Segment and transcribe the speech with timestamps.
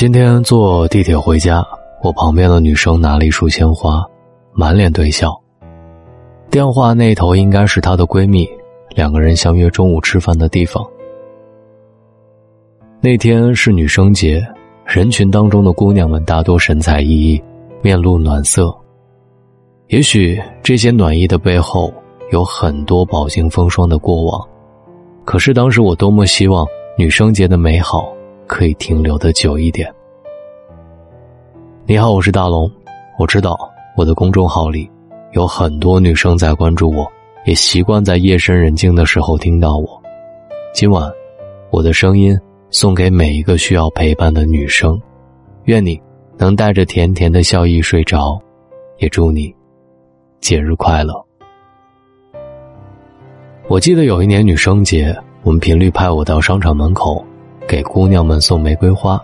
[0.00, 1.62] 今天坐地铁回家，
[2.02, 4.02] 我旁边的女生拿了一束鲜花，
[4.54, 5.30] 满脸堆笑。
[6.50, 8.48] 电话那头应该是她的闺蜜，
[8.96, 10.82] 两个人相约中午吃饭的地方。
[13.02, 14.42] 那天是女生节，
[14.86, 17.42] 人群当中的姑娘们大多神采奕奕，
[17.82, 18.74] 面露暖色。
[19.88, 21.92] 也许这些暖意的背后
[22.32, 24.48] 有很多饱经风霜的过往，
[25.26, 28.10] 可是当时我多么希望女生节的美好
[28.50, 29.88] 可以停留的久一点。
[31.86, 32.68] 你好，我是大龙，
[33.16, 33.56] 我知道
[33.96, 34.90] 我的公众号里。
[35.30, 37.06] 有很多女生在关注我，
[37.46, 40.02] 也习惯在夜深人静的时候听到我。
[40.74, 41.08] 今晚，
[41.70, 42.36] 我的声音
[42.70, 45.00] 送给每一个需要陪伴的女生，
[45.66, 45.98] 愿你
[46.36, 48.36] 能带着甜甜的笑意睡着，
[48.98, 49.54] 也祝你
[50.40, 51.14] 节日快乐。
[53.68, 57.24] 我记得有一年女生节，我们频率派我到商场门口，
[57.70, 59.16] 给姑娘们送玫瑰花。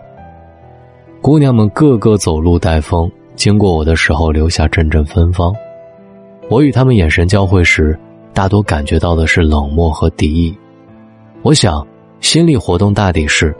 [1.21, 5.53] 姑娘们个个走路带风，经过我的时候留下阵阵芬芳。
[6.49, 7.99] 我与他们眼神交汇时，
[8.33, 10.57] 大多感觉到的是冷漠和敌意。
[11.41, 11.85] 我想，
[12.21, 13.53] 心理活动大抵是：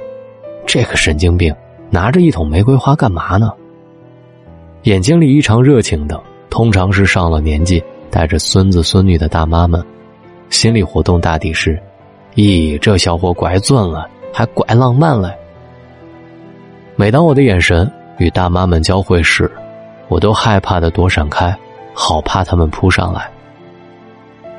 [0.66, 1.53] 这个神经病
[1.89, 3.51] 拿着一桶玫瑰花干嘛呢？
[4.83, 6.17] 眼睛里异常热情的，
[6.49, 9.85] 通常是上了年纪、带着孙子孙女的大妈们。
[10.49, 11.77] 心理活动大抵是：
[12.35, 15.35] 咦，这小伙拐钻了，还拐浪漫嘞。
[16.95, 19.49] 每当我的眼神与大妈们交汇时，
[20.09, 21.57] 我都害怕的躲闪开。
[21.91, 23.27] 好怕他们扑上来。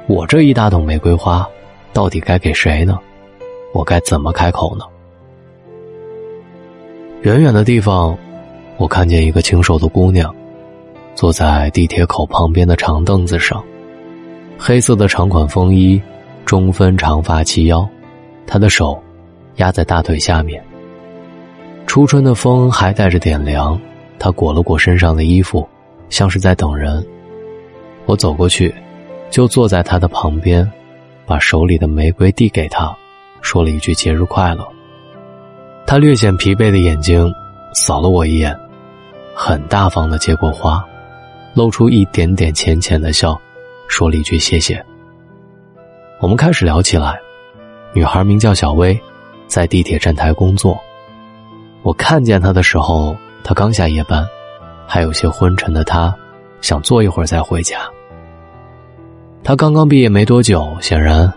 [0.09, 1.49] 我这一大桶玫瑰花，
[1.93, 2.99] 到底该给谁呢？
[3.73, 4.85] 我该怎么开口呢？
[7.23, 8.19] 远远的地方，
[8.79, 10.35] 我看见一个清瘦的姑娘，
[11.15, 13.63] 坐在地铁口旁边的长凳子上，
[14.59, 16.03] 黑色的长款风衣，
[16.45, 17.89] 中分长发齐腰，
[18.45, 19.01] 她的手
[19.59, 20.61] 压在大腿下面。
[21.87, 23.81] 初春的风还带着点凉，
[24.19, 25.67] 她裹了裹身上的衣服，
[26.09, 27.05] 像是在等人。
[28.07, 28.75] 我走过去，
[29.31, 30.69] 就坐在他的旁边，
[31.27, 32.97] 把手里的玫瑰递给他，
[33.43, 34.67] 说了一句“节日快乐”。
[35.87, 37.31] 他略显疲惫的眼睛
[37.75, 38.59] 扫了我一眼，
[39.35, 40.85] 很大方的接过花，
[41.55, 43.39] 露出一点点浅浅的笑，
[43.89, 44.83] 说了一句“谢谢”。
[46.21, 47.19] 我们开始聊起来。
[47.95, 48.99] 女孩名叫小薇，
[49.49, 50.79] 在地铁站台工作。
[51.83, 54.25] 我看见他的时候，他刚下夜班，
[54.87, 56.15] 还有些昏沉的他，
[56.61, 57.79] 想坐一会儿再回家。
[59.43, 61.33] 他刚刚毕业没多久，显然，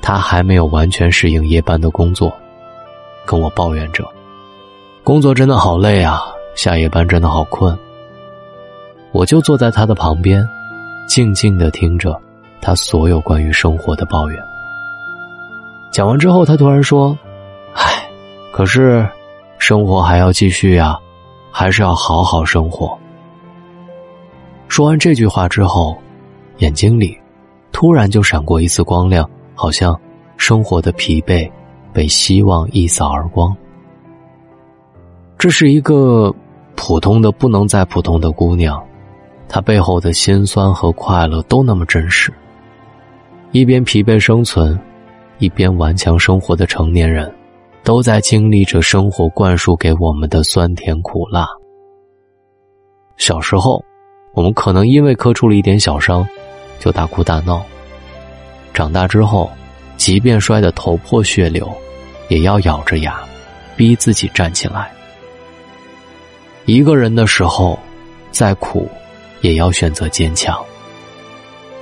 [0.00, 2.32] 他还没有完全适应夜班的工作，
[3.26, 4.04] 跟我抱怨着
[5.04, 6.22] ：“工作真的好累啊，
[6.54, 7.76] 下夜班真的好困。”
[9.12, 10.48] 我就坐在他的旁边，
[11.08, 12.18] 静静的听着
[12.62, 14.40] 他所有关于生活的抱怨。
[15.90, 17.18] 讲完之后，他突然说：“，
[18.52, 19.08] 可是，
[19.58, 20.98] 生活还要继续呀，
[21.50, 22.96] 还是要好好生活。”
[24.68, 25.96] 说完这句话之后，
[26.58, 27.16] 眼睛里。
[27.72, 29.98] 突然就闪过一丝光亮，好像
[30.36, 31.50] 生活的疲惫
[31.92, 33.56] 被希望一扫而光。
[35.38, 36.34] 这是一个
[36.74, 38.84] 普通的不能再普通的姑娘，
[39.48, 42.30] 她背后的辛酸和快乐都那么真实。
[43.52, 44.78] 一边疲惫生存，
[45.38, 47.32] 一边顽强生活的成年人，
[47.82, 51.46] 都在经历着生活灌输给我们的酸甜苦辣。
[53.16, 53.82] 小时候，
[54.34, 56.26] 我们可能因为磕出了一点小伤。
[56.78, 57.62] 就大哭大闹。
[58.72, 59.50] 长大之后，
[59.98, 61.70] 即便摔得头破血流，
[62.28, 63.22] 也要咬着牙，
[63.76, 64.90] 逼自己站起来。
[66.64, 67.78] 一个人的时候，
[68.30, 68.88] 再苦，
[69.42, 70.58] 也要选择坚强。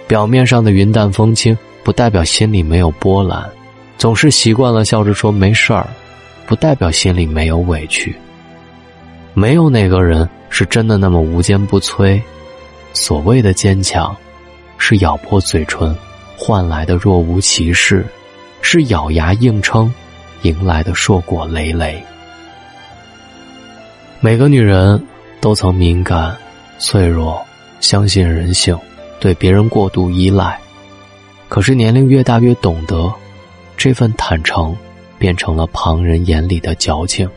[0.09, 3.49] 表面上的云淡风轻，不代表心里没有波澜；
[3.99, 5.87] 总是习惯了笑着说没事儿，
[6.47, 8.17] 不代表心里没有委屈。
[9.35, 12.19] 没有哪个人是真的那么无坚不摧。
[12.95, 14.17] 所谓的坚强。
[14.81, 15.93] 是咬破嘴唇
[16.37, 18.07] 换来的若无其事，
[18.63, 19.93] 是咬牙硬撑
[20.43, 22.01] 迎来的硕果累累。
[24.21, 25.05] 每个女人
[25.41, 26.35] 都曾敏感、
[26.79, 27.45] 脆弱，
[27.81, 28.79] 相信人性，
[29.19, 30.57] 对别人过度依赖。
[31.49, 33.13] 可是年龄越大，越懂得，
[33.79, 34.77] 这份坦诚
[35.19, 37.31] 变成了旁人眼里的矫情，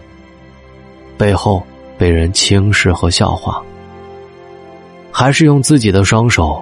[1.15, 1.63] 背后
[1.99, 3.63] 被人轻视和笑话。
[5.11, 6.61] 还是用自己的双手。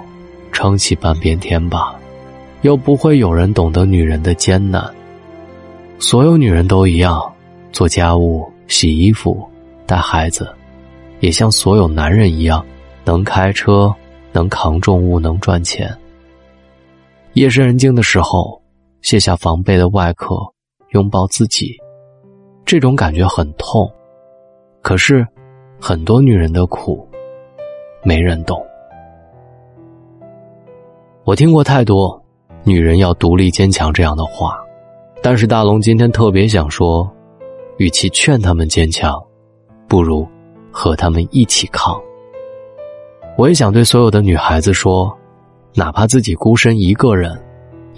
[0.52, 1.96] 撑起半边天吧，
[2.64, 4.84] 又不会有人懂得女人的艰难。
[6.00, 7.32] 所有女人都一样，
[7.72, 9.48] 做家务、洗衣服、
[9.86, 10.52] 带孩子，
[11.20, 12.66] 也像所有男人一样，
[13.06, 13.94] 能开车、
[14.34, 15.96] 能扛重物、能赚钱。
[17.34, 18.59] 夜深人静的时候，
[19.02, 20.36] 卸下防备的外壳，
[20.90, 21.76] 拥抱自己，
[22.66, 23.90] 这种感觉很痛，
[24.82, 25.26] 可是，
[25.80, 27.08] 很多女人的苦，
[28.04, 28.62] 没人懂。
[31.24, 32.22] 我听过太多
[32.64, 34.60] “女人要独立坚强”这样的话，
[35.22, 37.10] 但是大龙今天特别想说，
[37.78, 39.22] 与其劝他们坚强，
[39.88, 40.28] 不如
[40.72, 42.00] 和他们一起扛。
[43.38, 45.16] 我也想对所有的女孩子说，
[45.76, 47.40] 哪怕自己孤身一个人，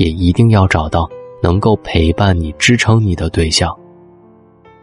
[0.01, 1.07] 也一定要找到
[1.43, 3.71] 能够陪伴你、支撑你的对象。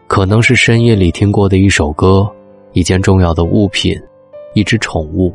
[0.07, 2.25] 可能是深夜里听过的一首歌，
[2.71, 3.99] 一件重要的物品，
[4.53, 5.33] 一只宠物。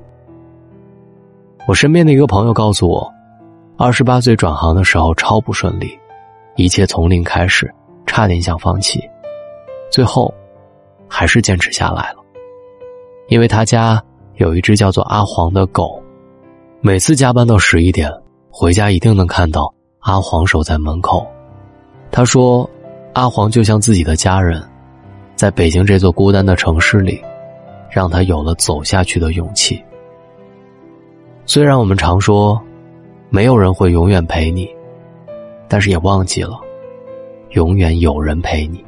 [1.68, 3.12] 我身边的一个朋友告诉我，
[3.76, 5.98] 二十八岁转行的时候超不顺利，
[6.56, 7.70] 一切从零开始，
[8.06, 8.98] 差点想放弃，
[9.90, 10.32] 最后
[11.06, 12.24] 还是坚持下来了，
[13.28, 14.02] 因为他家。
[14.38, 16.02] 有一只叫做阿黄的狗，
[16.80, 18.10] 每次加班到十一点，
[18.50, 19.72] 回家一定能看到
[20.04, 21.26] 阿黄守在门口。
[22.10, 22.68] 他说
[23.14, 24.62] ：“阿黄就像自己的家人，
[25.34, 27.22] 在北京这座孤单的城市里，
[27.90, 29.82] 让他有了走下去的勇气。”
[31.46, 32.60] 虽然我们常说，
[33.30, 34.68] 没有人会永远陪你，
[35.68, 36.60] 但是也忘记了，
[37.52, 38.84] 永远有人陪你。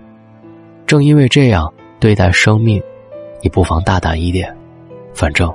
[0.87, 2.81] 正因为这样对待生命，
[3.41, 4.55] 你不妨大胆一点。
[5.15, 5.51] 反正，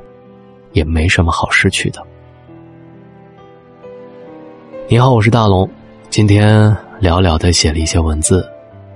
[0.72, 2.04] 也没什么好失去的。
[4.92, 5.70] 你好，我是大龙，
[6.10, 6.70] 今天
[7.02, 8.46] 寥寥的写了一些文字，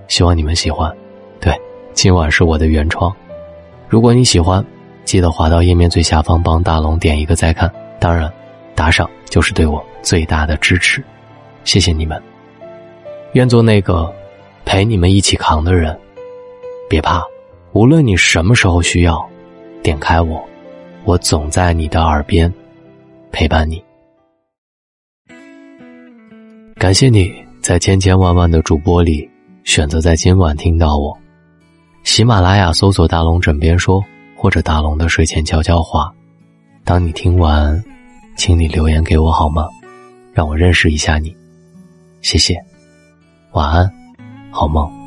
[0.09, 0.93] 希望你们喜欢。
[1.39, 1.57] 对，
[1.93, 3.15] 今晚是我的原创。
[3.87, 4.61] 如果你喜欢，
[5.05, 8.29] 记得滑到页面最下方帮大龙点一个再看，当然，
[8.75, 11.01] 打赏就是对我最大的支持。
[11.63, 12.21] 谢谢你们，
[13.31, 14.13] 愿做那个
[14.65, 15.97] 陪你们一起扛的人。
[16.89, 17.23] 别怕，
[17.71, 19.25] 无论你什么时候需要，
[19.81, 20.43] 点开我。
[21.05, 22.53] 我总在你的耳边
[23.31, 23.81] 陪伴你。
[26.77, 29.27] 感谢你在千千万万的主播里
[29.63, 31.17] 选择在今晚听到我。
[32.03, 34.03] 喜马拉雅搜索“大龙枕边说”
[34.35, 36.13] 或者“大龙的睡前悄悄话”。
[36.83, 37.81] 当你听完，
[38.35, 39.65] 请你留言给我好吗？
[40.33, 41.33] 让我认识一下你。
[42.21, 42.61] 谢谢，
[43.53, 43.89] 晚安，
[44.51, 45.04] 好梦。